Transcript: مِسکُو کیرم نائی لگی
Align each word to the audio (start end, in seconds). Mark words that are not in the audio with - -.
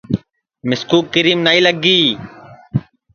مِسکُو 0.67 0.99
کیرم 1.11 1.39
نائی 1.45 1.59
لگی 1.65 2.01